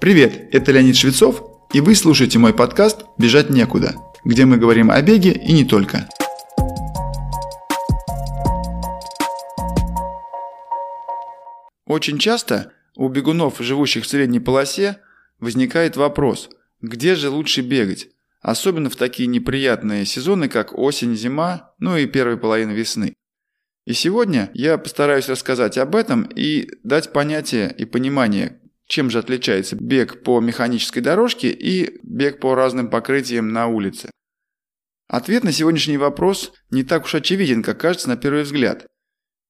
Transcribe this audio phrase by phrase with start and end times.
[0.00, 1.42] Привет, это Леонид Швецов,
[1.72, 6.08] и вы слушаете мой подкаст «Бежать некуда», где мы говорим о беге и не только.
[11.86, 14.98] Очень часто у бегунов, живущих в средней полосе,
[15.38, 16.50] возникает вопрос,
[16.82, 18.08] где же лучше бегать,
[18.40, 23.14] особенно в такие неприятные сезоны, как осень, зима, ну и первая половина весны.
[23.86, 29.76] И сегодня я постараюсь рассказать об этом и дать понятие и понимание, чем же отличается
[29.76, 34.10] бег по механической дорожке и бег по разным покрытиям на улице.
[35.08, 38.86] Ответ на сегодняшний вопрос не так уж очевиден, как кажется на первый взгляд.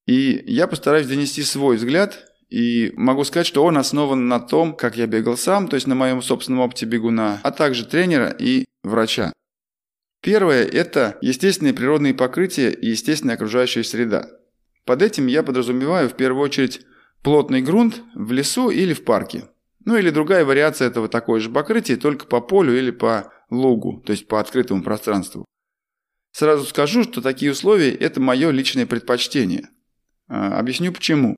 [0.07, 4.97] И я постараюсь донести свой взгляд, и могу сказать, что он основан на том, как
[4.97, 9.33] я бегал сам, то есть на моем собственном опыте бегуна, а также тренера и врача.
[10.23, 14.29] Первое– это естественные природные покрытия и естественная окружающая среда.
[14.85, 16.83] Под этим я подразумеваю в первую очередь
[17.25, 19.49] плотный грунт в лесу или в парке.
[19.85, 24.13] Ну или другая вариация этого такое же покрытие, только по полю или по лугу, то
[24.13, 25.45] есть по открытому пространству.
[26.33, 29.69] Сразу скажу, что такие условия– это мое личное предпочтение.
[30.29, 31.37] А, объясню почему.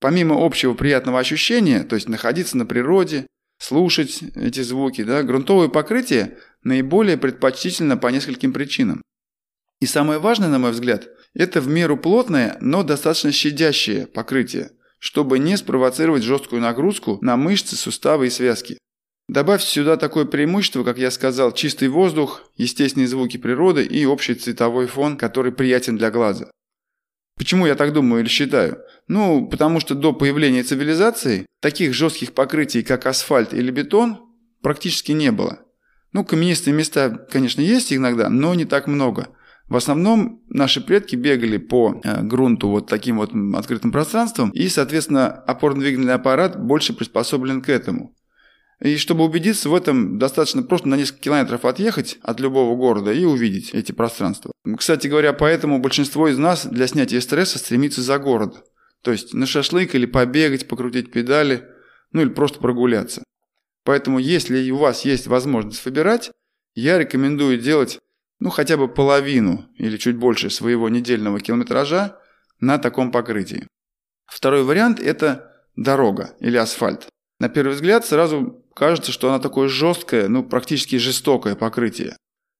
[0.00, 3.26] Помимо общего приятного ощущения, то есть находиться на природе,
[3.58, 9.02] слушать эти звуки, да, грунтовое покрытие наиболее предпочтительно по нескольким причинам.
[9.80, 15.38] И самое важное, на мой взгляд, это в меру плотное, но достаточно щадящее покрытие, чтобы
[15.38, 18.78] не спровоцировать жесткую нагрузку на мышцы, суставы и связки.
[19.28, 24.86] Добавьте сюда такое преимущество, как я сказал, чистый воздух, естественные звуки природы и общий цветовой
[24.86, 26.50] фон, который приятен для глаза.
[27.36, 28.78] Почему я так думаю или считаю?
[29.08, 34.20] Ну, потому что до появления цивилизации таких жестких покрытий, как асфальт или бетон,
[34.62, 35.60] практически не было.
[36.12, 39.28] Ну, каменистые места, конечно, есть иногда, но не так много.
[39.68, 45.28] В основном наши предки бегали по э, грунту вот таким вот открытым пространством, и, соответственно,
[45.28, 48.14] опорно-двигательный аппарат больше приспособлен к этому.
[48.80, 53.24] И чтобы убедиться в этом, достаточно просто на несколько километров отъехать от любого города и
[53.24, 54.52] увидеть эти пространства.
[54.76, 58.64] Кстати говоря, поэтому большинство из нас для снятия стресса стремится за город.
[59.02, 61.64] То есть на шашлык или побегать, покрутить педали,
[62.12, 63.24] ну или просто прогуляться.
[63.82, 66.30] Поэтому если у вас есть возможность выбирать,
[66.74, 67.98] я рекомендую делать
[68.40, 72.18] ну хотя бы половину или чуть больше своего недельного километража
[72.60, 73.66] на таком покрытии.
[74.26, 77.08] Второй вариант– это дорога или асфальт.
[77.38, 82.16] На первый взгляд сразу кажется, что она такое жесткое, ну практически жестокое покрытие.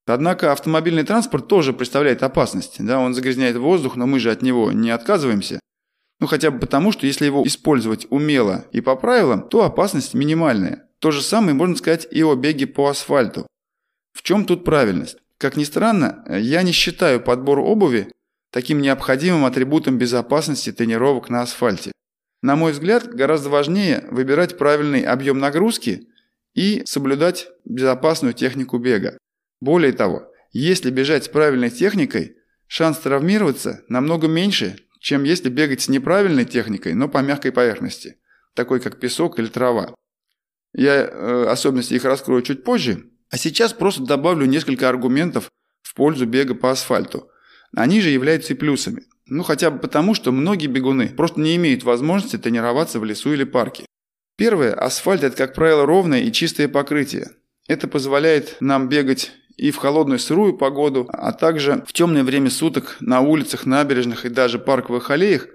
[0.06, 2.76] Однако автомобильный транспорт тоже представляет опасность.
[2.84, 3.00] Да?
[3.00, 5.58] Он загрязняет воздух, но мы же от него не отказываемся.
[6.20, 10.88] Ну хотя бы потому, что если его использовать умело и по правилам, то опасность минимальная.
[11.00, 13.46] То же самое можно сказать и о беге по асфальту.
[14.12, 15.18] В чем тут правильность?
[15.38, 18.10] Как ни странно, я не считаю подбор обуви
[18.50, 21.92] таким необходимым атрибутом безопасности тренировок на асфальте.
[22.42, 26.08] На мой взгляд, гораздо важнее выбирать правильный объем нагрузки
[26.54, 29.18] и соблюдать безопасную технику бега.
[29.60, 32.36] Более того, если бежать с правильной техникой,
[32.66, 38.16] шанс травмироваться намного меньше, чем если бегать с неправильной техникой, но по мягкой поверхности,
[38.54, 39.94] такой как песок или трава.
[40.72, 45.50] Я э, особенности их раскрою чуть позже, а сейчас просто добавлю несколько аргументов
[45.82, 47.28] в пользу бега по асфальту.
[47.76, 49.02] Они же являются и плюсами.
[49.26, 53.44] Ну хотя бы потому, что многие бегуны просто не имеют возможности тренироваться в лесу или
[53.44, 53.84] парке.
[54.38, 54.72] Первое.
[54.72, 57.28] Асфальт– это, как правило, ровное и чистое покрытие.
[57.68, 62.96] Это позволяет нам бегать и в холодную сырую погоду, а также в темное время суток
[63.00, 65.46] на улицах, набережных и даже парковых аллеях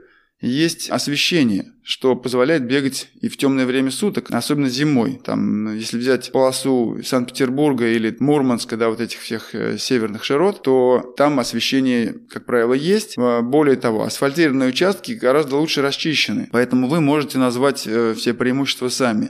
[0.41, 5.22] есть освещение, что позволяет бегать и в темное время суток, особенно зимой.
[5.24, 11.13] Там, если взять полосу Санкт-Петербурга или Мурманска, да, вот этих всех э, северных широт, то
[11.16, 13.16] там освещение, как правило, есть.
[13.18, 18.90] А, более того, асфальтированные участки гораздо лучше расчищены, поэтому вы можете назвать э, все преимущества
[18.90, 19.29] сами.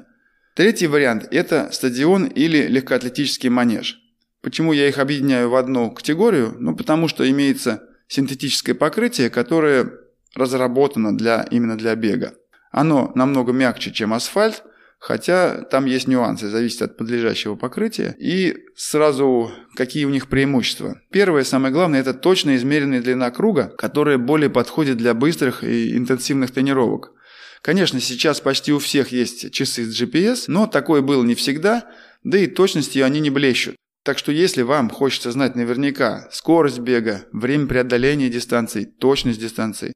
[0.56, 4.00] Третий вариант– это стадион или легкоатлетический манеж.
[4.42, 6.56] Почему я их объединяю в одну категорию?
[6.60, 10.01] Ну, потому что имеется синтетическое покрытие, которое
[10.36, 12.34] разработано для, именно для бега.
[12.72, 14.64] Оно намного мягче, чем асфальт,
[15.00, 18.16] хотя там есть нюансы, зависит от подлежащего покрытия.
[18.20, 21.02] И сразу какие у них преимущества.
[21.12, 26.52] Первое, самое главное, это точно измеренная длина круга, которая более подходит для быстрых и интенсивных
[26.52, 27.14] тренировок.
[27.62, 31.90] Конечно, сейчас почти у всех есть часы с GPS, но такое было не всегда,
[32.24, 33.76] да и точностью они не блещут.
[34.04, 39.94] Так что если вам хочется знать наверняка скорость бега, время преодоления дистанций, точность дистанций,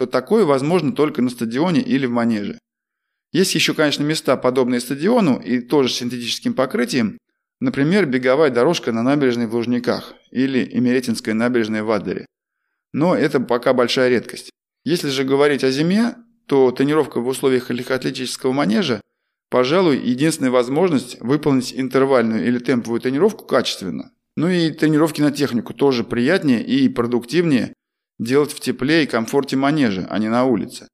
[0.00, 2.58] то такое возможно только на стадионе или в манеже.
[3.32, 7.18] Есть еще, конечно, места, подобные стадиону и тоже с синтетическим покрытием,
[7.60, 12.24] например, беговая дорожка на набережной в Лужниках или Эмеретинская набережная в Адлере.
[12.94, 14.48] Но это пока большая редкость.
[14.86, 16.14] Если же говорить о зиме,
[16.46, 19.02] то тренировка в условиях легкоатлетического манежа
[19.50, 24.12] Пожалуй, единственная возможность выполнить интервальную или темповую тренировку качественно.
[24.36, 27.74] Ну и тренировки на технику тоже приятнее и продуктивнее
[28.20, 30.88] делать в тепле и комфорте манежа, а не на улице.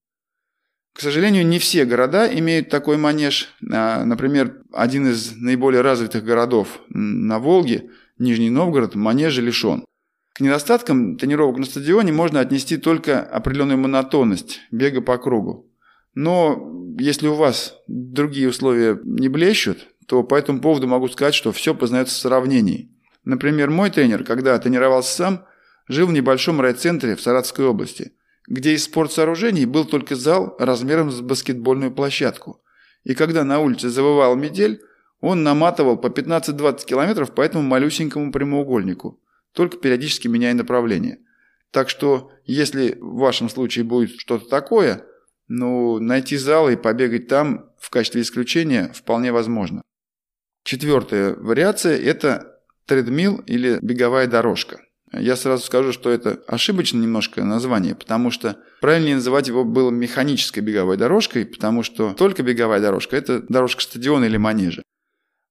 [0.94, 3.54] К сожалению, не все города имеют такой манеж.
[3.70, 9.84] А, например, один из наиболее развитых городов на Волге, Нижний Новгород, манежа лишен.
[10.32, 15.70] К недостаткам тренировок на стадионе можно отнести только определенную монотонность бега по кругу.
[16.14, 21.52] Но если у вас другие условия не блещут, то по этому поводу могу сказать, что
[21.52, 22.90] все познается в сравнении.
[23.24, 25.44] Например, мой тренер, когда тренировался сам,
[25.88, 28.12] жил в небольшом райцентре в Саратовской области,
[28.46, 32.62] где из спортсооружений был только зал размером с баскетбольную площадку.
[33.04, 34.82] И когда на улице завывал метель,
[35.20, 39.20] он наматывал по 15-20 километров по этому малюсенькому прямоугольнику,
[39.52, 41.20] только периодически меняя направление.
[41.70, 45.04] Так что, если в вашем случае будет что-то такое–
[45.48, 49.82] ну, найти зал и побегать там в качестве исключения вполне возможно.
[50.64, 54.80] Четвертая вариация– это тредмил или беговая дорожка.
[55.12, 60.60] Я сразу скажу, что это ошибочное немножко название, потому что правильнее называть его было механической
[60.60, 64.82] беговой дорожкой, потому что только беговая дорожка– это дорожка стадиона или манежа.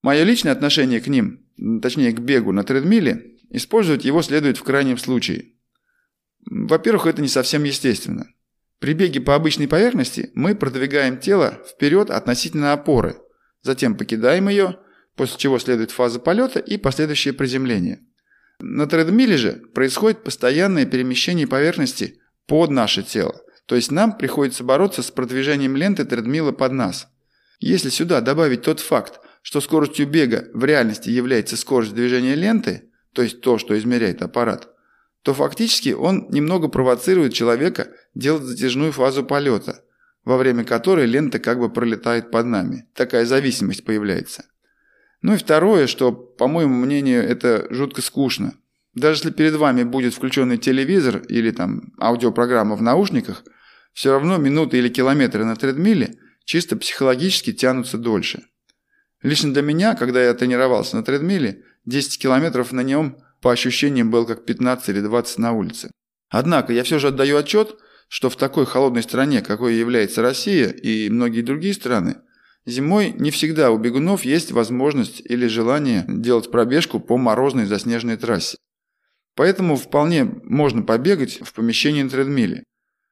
[0.02, 1.48] Мое личное отношение к ним,
[1.82, 5.54] точнее к бегу на тредмиле, использовать его следует в крайнем случае.
[6.46, 8.28] Во-первых, это не совсем естественно.
[8.80, 13.18] При беге по обычной поверхности мы продвигаем тело вперед относительно опоры,
[13.62, 14.80] затем покидаем ее,
[15.16, 18.06] после чего следует фаза полета и последующее приземление.
[18.60, 25.02] На тредмиле же происходит постоянное перемещение поверхности под наше тело, то есть нам приходится бороться
[25.04, 27.08] с продвижением ленты тредмила под нас.
[27.60, 33.22] Если сюда добавить тот факт, что скоростью бега в реальности является скорость движения ленты, то
[33.22, 34.70] есть то, что измеряет аппарат,
[35.22, 39.84] то фактически он немного провоцирует человека делать затяжную фазу полета,
[40.24, 42.88] во время которой лента как бы пролетает под нами.
[42.94, 44.46] Такая зависимость появляется.
[45.26, 48.54] Ну и второе, что, по моему мнению, это жутко скучно.
[48.94, 53.44] Даже если перед вами будет включенный телевизор или там аудиопрограмма в наушниках,
[53.92, 58.44] все равно минуты или километры на тредмиле чисто психологически тянутся дольше.
[59.24, 64.28] Лично для меня, когда я тренировался на тредмиле, 10 километров на нем по ощущениям был
[64.28, 65.90] как 15 или 20 на улице.
[66.30, 67.80] Однако я все же отдаю отчет,
[68.10, 72.18] что в такой холодной стране, какой является Россия и многие другие страны,
[72.66, 78.58] зимой не всегда у бегунов есть возможность или желание делать пробежку по морозной заснеженной трассе.
[79.36, 82.64] Поэтому вполне можно побегать в помещении на тредмиле.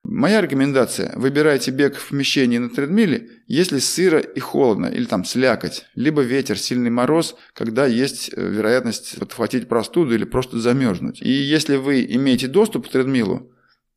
[0.04, 5.86] Моя рекомендация– выбирайте бег в помещении на тредмиле, если сыро и холодно, или там слякоть,
[5.96, 11.22] либо ветер, сильный мороз, когда есть э, вероятность подхватить простуду или просто замерзнуть.
[11.22, 13.50] И если вы имеете доступ к тредмилу,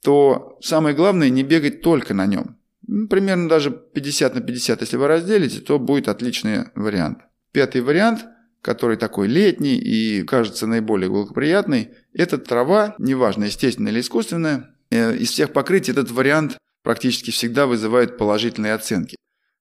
[0.05, 2.57] то самое главное не бегать только на нем.
[2.87, 7.19] Примерно даже 50 на 50, если вы разделите, то будет отличный вариант.
[7.53, 8.25] Пятый вариант,
[8.63, 15.31] который такой летний и кажется наиболее благоприятный, это трава, неважно, естественная или искусственная, Э, из
[15.31, 19.17] всех покрытий этот вариант практически всегда вызывает положительные оценки.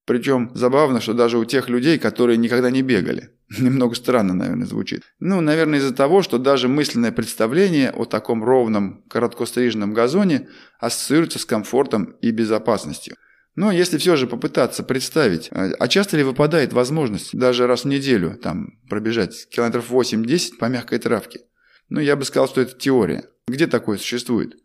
[0.05, 3.31] Причем забавно, что даже у тех людей, которые никогда не бегали.
[3.59, 5.03] Немного странно, наверное, звучит.
[5.19, 10.47] Ну, наверное, из-за того, что даже мысленное представление о таком ровном, короткостриженном газоне
[10.79, 13.15] ассоциируется с комфортом и безопасностью.
[13.55, 17.87] Но если все же попытаться представить, а, а часто ли выпадает возможность даже раз в
[17.87, 21.41] неделю там пробежать километров 8-10 по мягкой травке?
[21.89, 23.25] Ну, я бы сказал, что это теория.
[23.47, 24.55] Где такое существует?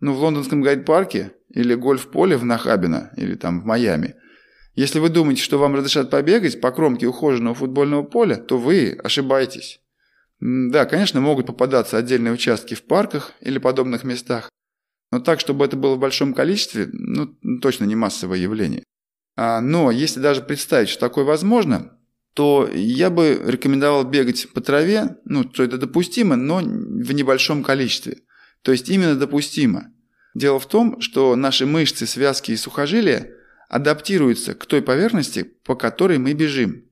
[0.00, 4.16] Ну, в лондонском гайд-парке или гольф-поле в Нахабино или там в Майами.
[4.74, 9.80] Если вы думаете, что вам разрешат побегать по кромке ухоженного футбольного поля, то вы ошибаетесь.
[10.40, 14.48] Да, конечно, могут попадаться отдельные участки в парках или подобных местах,
[15.10, 17.26] но так, чтобы это было в большом количестве, ну,
[17.60, 18.84] точно не массовое явление.
[19.36, 21.98] А, но если даже представить, что такое возможно,
[22.34, 28.18] то я бы рекомендовал бегать по траве, ну, что это допустимо, но в небольшом количестве–
[28.62, 29.92] то есть именно допустимо.
[30.34, 33.34] Дело в том, что наши мышцы, связки и сухожилия
[33.70, 36.84] адаптируются к той поверхности, по которой мы бежим.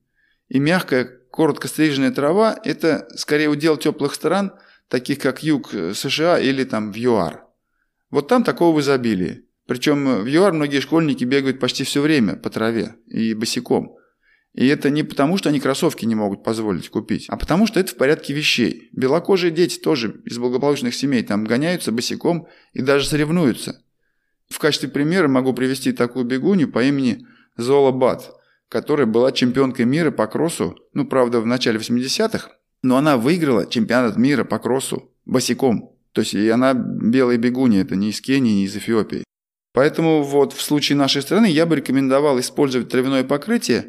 [0.49, 4.53] И мягкая, коротко стриженная трава– это скорее удел теплых стран,
[4.89, 7.45] таких как юг США или там в ЮАР.
[8.11, 9.45] Вот там такого в изобилии.
[9.67, 13.97] Причем в ЮАР многие школьники бегают почти все время по траве и босиком.
[14.55, 17.93] И это не потому, что они кроссовки не могут позволить купить, а потому что это
[17.93, 18.89] в порядке вещей.
[18.93, 23.83] Белокожие дети тоже из благополучных семей там гоняются босиком и даже соревнуются.
[24.51, 27.27] В качестве примера могу привести такую бегунью по имени
[27.57, 28.33] Зола Бат,
[28.69, 32.51] которая была чемпионкой мира по кроссу, ну, правда, в начале 80-х,
[32.83, 35.95] но она выиграла чемпионат мира по кроссу босиком.
[36.13, 39.25] То есть и она белая бегунья, это не из Кении, не из Эфиопии.
[39.73, 43.89] Поэтому вот в случае нашей страны я бы рекомендовал использовать травяное покрытие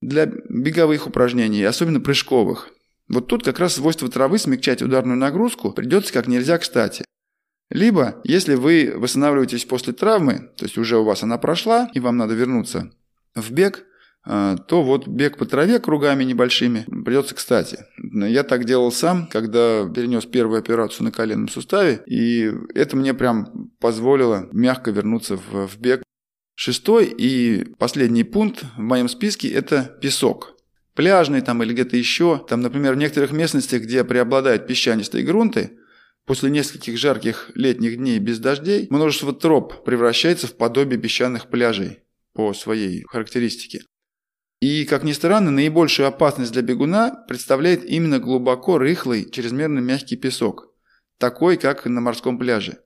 [0.00, 2.68] для беговых упражнений, особенно прыжковых.
[3.08, 7.04] Вот тут как раз свойство травы смягчать ударную нагрузку придется как нельзя кстати.
[7.70, 12.16] Либо, если вы восстанавливаетесь после травмы, то есть уже у вас она прошла, и вам
[12.16, 12.90] надо вернуться
[13.34, 13.84] в бег,
[14.26, 17.84] а, то вот бег по траве кругами небольшими придется кстати.
[17.98, 23.70] Я так делал сам, когда перенес первую операцию на коленном суставе, и это мне прям
[23.80, 26.02] позволило мягко вернуться в, в бег.
[26.56, 30.54] Шестой и последний пункт в моем списке– это песок.
[30.94, 32.44] Пляжный там или где-то еще.
[32.48, 35.72] Там, например, в некоторых местностях, где преобладают песчанистые грунты,
[36.26, 42.00] после нескольких жарких летних дней без дождей, множество троп превращается в подобие песчаных пляжей
[42.32, 43.82] по своей характеристике.
[44.60, 50.72] И, как ни странно, наибольшую опасность для бегуна представляет именно глубоко рыхлый, чрезмерно мягкий песок,
[51.18, 52.78] такой, как на морском пляже.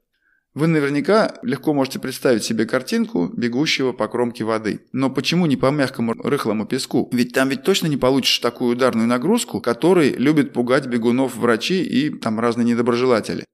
[0.59, 4.81] Вы наверняка легко можете представить себе картинку бегущего по кромке воды.
[4.91, 7.09] Но почему не по мягкому рыхлому песку?
[7.12, 12.11] Ведь там ведь точно не получишь такую ударную нагрузку, которой любят пугать бегунов врачи и
[12.11, 13.45] там разные недоброжелатели.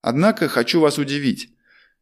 [0.00, 1.50] Однако хочу вас удивить.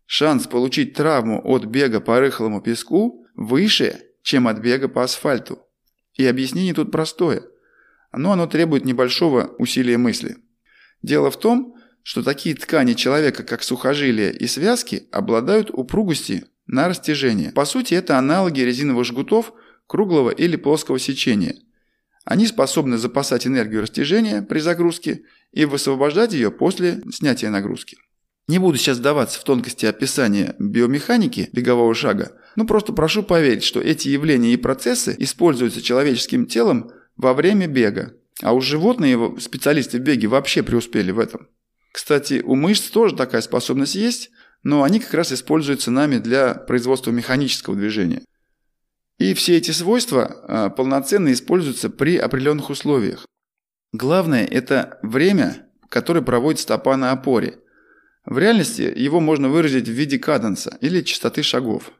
[0.06, 5.58] Шанс получить травму от бега по рыхлому песку выше, чем от бега по асфальту.
[6.14, 7.42] И объяснение тут простое.
[8.12, 10.36] Но оно требует небольшого усилия мысли.
[11.02, 11.75] Дело в том,
[12.06, 17.50] что такие ткани человека, как сухожилия и связки, обладают упругостью на растяжение.
[17.50, 19.52] По сути, это аналоги резиновых жгутов
[19.88, 21.56] круглого или плоского сечения.
[22.24, 27.96] Они способны запасать энергию растяжения при загрузке и высвобождать ее после снятия нагрузки.
[28.46, 33.80] Не буду сейчас вдаваться в тонкости описания биомеханики бегового шага, но просто прошу поверить, что
[33.80, 38.14] эти явления и процессы используются человеческим телом во время бега.
[38.42, 41.48] А уж животные специалисты в беге вообще преуспели в этом.
[41.96, 44.28] Кстати, у мышц тоже такая способность есть,
[44.62, 48.20] но они как раз используются нами для производства механического движения.
[49.16, 53.24] И все эти свойства а, полноценно используются при определенных условиях.
[53.94, 57.60] Главное– это время, которое проводит стопа на опоре–
[58.26, 61.92] в реальности его можно выразить в виде каденса или частоты шагов.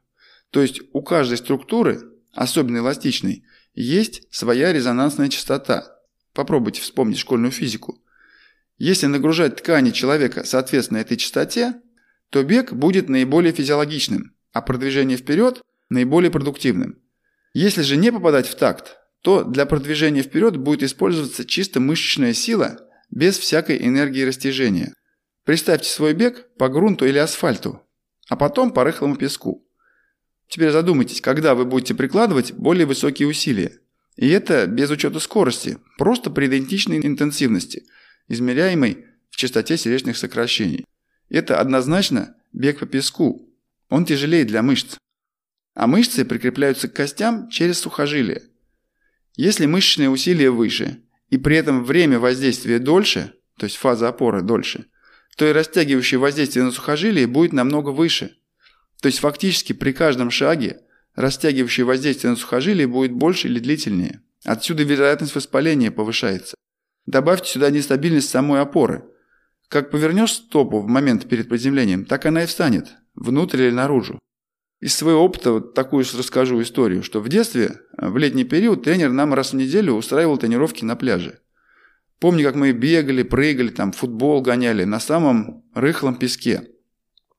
[0.50, 2.03] То есть у каждой структуры,
[2.35, 5.99] особенно эластичной, есть своя резонансная частота.
[6.35, 8.03] Попробуйте вспомнить школьную физику.
[8.78, 11.80] Если нагружать ткани человека соответственно этой частоте,
[12.30, 17.00] то бег будет наиболее физиологичным, а продвижение вперед– наиболее продуктивным.
[17.54, 22.78] Если же не попадать в такт, то для продвижения вперед будет использоваться чисто мышечная сила
[23.11, 24.92] без всякой энергии растяжения–
[25.47, 27.80] Представьте свой бег по грунту или асфальту,
[28.28, 29.64] а потом по рыхлому песку.
[30.49, 33.78] Теперь задумайтесь, когда вы будете прикладывать более высокие усилия.
[34.16, 37.85] И это без учета скорости, просто при идентичной интенсивности,
[38.28, 40.85] измеряемой в частоте сердечных сокращений.
[41.28, 43.49] Это однозначно бег по песку.
[43.88, 44.97] Он тяжелее для мышц.
[45.75, 48.42] А мышцы прикрепляются к костям через сухожилия.
[49.35, 54.87] Если мышечные усилия выше, и при этом время воздействия дольше, то есть фаза опоры дольше–
[55.37, 58.37] то и растягивающее воздействие на сухожилие будет намного выше.
[59.00, 60.80] То есть фактически при каждом шаге
[61.14, 64.23] растягивающее воздействие на сухожилие будет больше или длительнее.
[64.45, 66.56] Отсюда вероятность воспаления повышается.
[67.07, 69.05] Добавьте сюда нестабильность самой опоры.
[69.69, 74.19] Как повернешь стопу в момент перед приземлением, так она и встанет, внутрь или наружу.
[74.81, 79.33] Из своего опыта вот такую расскажу историю, что в детстве, в летний период, тренер нам
[79.35, 81.41] раз в неделю устраивал тренировки на пляже.
[82.19, 86.69] Помню, как мы бегали, прыгали, там футбол гоняли на самом рыхлом песке.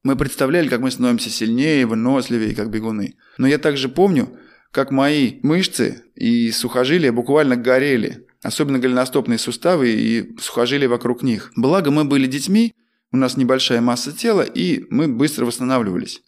[0.04, 3.16] Мы представляли, как мы становимся сильнее, выносливее, как бегуны.
[3.38, 4.38] Но я также помню,
[4.72, 11.52] как мои мышцы и сухожилия буквально горели, особенно голеностопные суставы и сухожилия вокруг них.
[11.58, 12.74] Благо мы были детьми,
[13.12, 16.22] у нас небольшая масса тела, и мы быстро восстанавливались.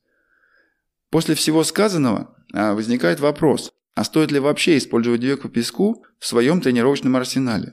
[1.11, 6.27] После всего сказанного а, возникает вопрос, а стоит ли вообще использовать бег по песку в
[6.27, 7.71] своем тренировочном арсенале?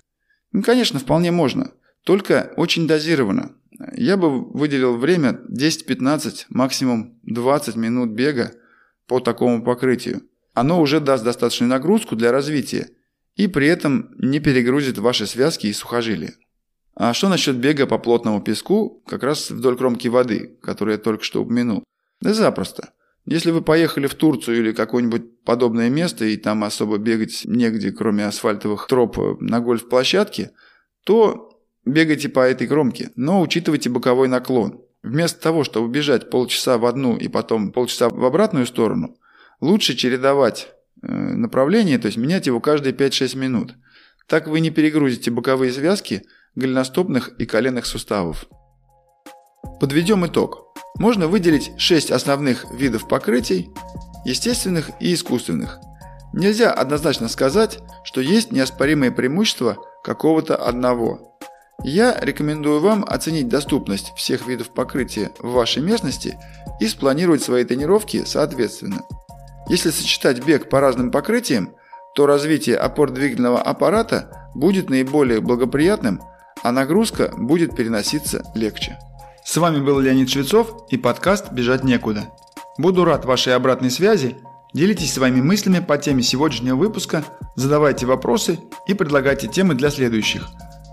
[0.52, 1.72] Ну, конечно, вполне можно,
[2.04, 3.56] только очень дозированно.
[3.96, 8.52] Я бы выделил время 10-15, максимум 20 минут бега
[9.08, 10.22] по такому покрытию.
[10.54, 12.90] Оно уже даст достаточную нагрузку для развития
[13.36, 16.34] и при этом не перегрузит ваши связки и сухожилия.
[16.94, 21.22] А что насчет бега по плотному песку, как раз вдоль кромки воды, которую я только
[21.22, 21.84] что упомянул?
[22.20, 22.92] Да запросто.
[23.26, 28.24] Если вы поехали в Турцию или какое-нибудь подобное место, и там особо бегать негде, кроме
[28.24, 30.52] асфальтовых троп на гольф-площадке,
[31.04, 34.80] то бегайте по этой кромке, но учитывайте боковой наклон.
[35.02, 39.16] Вместо того, чтобы бежать полчаса в одну и потом полчаса в обратную сторону,
[39.60, 40.75] лучше чередовать э,
[41.06, 43.74] направление, то есть менять его каждые 5-6 минут.
[44.28, 46.22] Так вы не перегрузите боковые связки
[46.54, 48.46] голеностопных и коленных суставов.
[49.80, 50.74] Подведем итог.
[50.98, 53.70] Можно выделить 6 основных видов покрытий–
[54.24, 55.78] естественных и искусственных.
[56.32, 61.38] Нельзя однозначно сказать, что есть неоспоримые преимущества какого-то одного.
[61.84, 66.38] Я рекомендую вам оценить доступность всех видов покрытия в вашей местности
[66.80, 69.02] и спланировать свои тренировки соответственно.
[69.68, 71.74] Если сочетать бег по разным покрытиям,
[72.14, 76.22] то развитие опорно-двигательного аппарата будет наиболее благоприятным,
[76.62, 78.98] а нагрузка будет переноситься легче.
[79.44, 82.32] С вами был Леонид Швецов и подкаст «Бежать некуда».
[82.78, 84.36] Буду рад вашей обратной связи.
[84.72, 90.48] Делитесь своими мыслями по теме сегодняшнего выпуска, задавайте вопросы и предлагайте темы для следующих.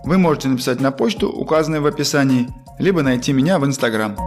[0.05, 2.49] Вы можете написать на почту, указанную в описании,
[2.79, 4.17] либо найти меня в Инстаграм.